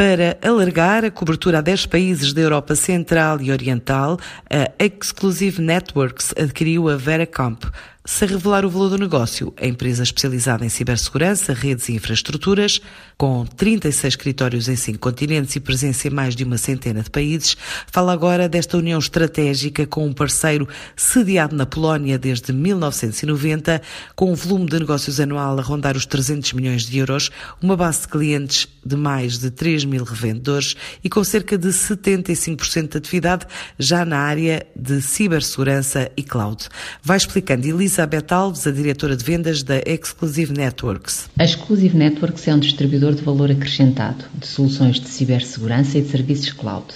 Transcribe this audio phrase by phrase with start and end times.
[0.00, 6.32] Para alargar a cobertura a 10 países da Europa Central e Oriental, a Exclusive Networks
[6.38, 7.66] adquiriu a Veracomp,
[8.02, 12.80] sem revelar o valor do negócio, a empresa especializada em cibersegurança, redes e infraestruturas,
[13.16, 17.56] com 36 escritórios em cinco continentes e presença em mais de uma centena de países,
[17.86, 23.82] fala agora desta união estratégica com um parceiro sediado na Polónia desde 1990,
[24.16, 27.30] com um volume de negócios anual a rondar os 300 milhões de euros,
[27.62, 32.88] uma base de clientes de mais de 3 mil revendedores e com cerca de 75%
[32.88, 33.46] de atividade
[33.78, 36.68] já na área de cibersegurança e cloud.
[37.02, 41.28] Vai explicando Elizabeth Alves, a diretora de vendas da Exclusive Networks.
[41.38, 46.08] A Exclusive Networks é um distribuidor de valor acrescentado de soluções de cibersegurança e de
[46.08, 46.86] serviços cloud,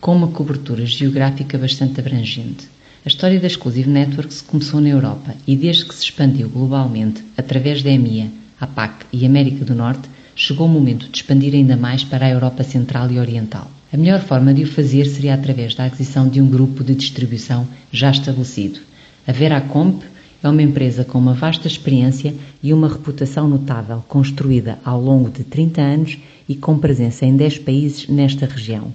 [0.00, 2.68] com uma cobertura geográfica bastante abrangente.
[3.04, 7.82] A história da Exclusive Networks começou na Europa e, desde que se expandiu globalmente através
[7.82, 10.08] da EMEA, APAC e América do Norte,
[10.40, 13.70] chegou o momento de expandir ainda mais para a Europa Central e Oriental.
[13.92, 17.68] A melhor forma de o fazer seria através da aquisição de um grupo de distribuição
[17.92, 18.80] já estabelecido.
[19.26, 20.02] A Veracomp
[20.42, 25.44] é uma empresa com uma vasta experiência e uma reputação notável, construída ao longo de
[25.44, 28.94] 30 anos e com presença em 10 países nesta região.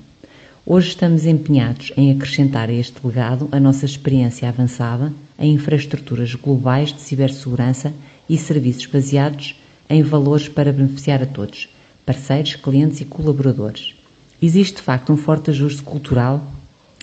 [0.66, 6.92] Hoje estamos empenhados em acrescentar a este legado a nossa experiência avançada em infraestruturas globais
[6.92, 7.94] de cibersegurança
[8.28, 9.54] e serviços baseados
[9.90, 11.70] em valores para beneficiar a todos,
[12.06, 13.96] parceiros, clientes e colaboradores.
[14.42, 16.46] Existe de facto um forte ajuste cultural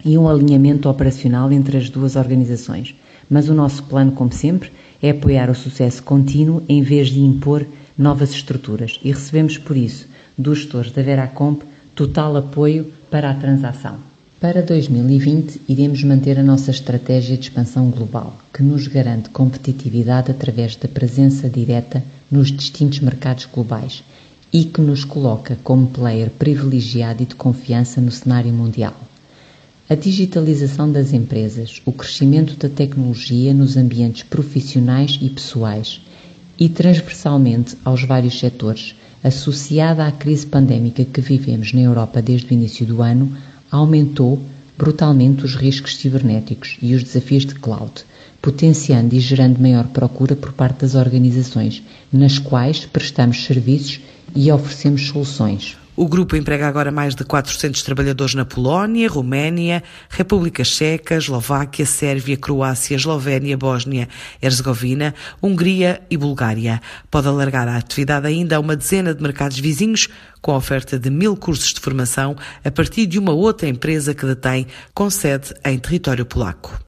[0.04, 2.94] e um alinhamento operacional entre as duas organizações
[3.32, 4.70] mas o nosso plano, como sempre,
[5.02, 7.66] é apoiar o sucesso contínuo em vez de impor
[7.96, 11.62] novas estruturas e recebemos por isso dos gestores da Veracomp
[11.94, 14.11] total apoio para a transação.
[14.42, 20.74] Para 2020, iremos manter a nossa estratégia de expansão global, que nos garante competitividade através
[20.74, 24.02] da presença direta nos distintos mercados globais
[24.52, 28.96] e que nos coloca como player privilegiado e de confiança no cenário mundial.
[29.88, 36.00] A digitalização das empresas, o crescimento da tecnologia nos ambientes profissionais e pessoais
[36.58, 42.54] e transversalmente aos vários setores, associada à crise pandémica que vivemos na Europa desde o
[42.54, 43.32] início do ano,
[43.72, 44.40] aumentou
[44.78, 48.04] brutalmente os riscos cibernéticos e os desafios de cloud,
[48.40, 54.00] potenciando e gerando maior procura por parte das organizações, nas quais prestamos serviços
[54.34, 55.76] e oferecemos soluções.
[55.94, 62.34] O grupo emprega agora mais de 400 trabalhadores na Polónia, Roménia, República Checa, Eslováquia, Sérvia,
[62.34, 64.08] Croácia, Eslovénia, Bósnia,
[64.40, 66.80] Herzegovina, Hungria e Bulgária.
[67.10, 70.08] Pode alargar a atividade ainda a uma dezena de mercados vizinhos,
[70.40, 74.24] com a oferta de mil cursos de formação a partir de uma outra empresa que
[74.24, 76.80] detém com sede em território polaco.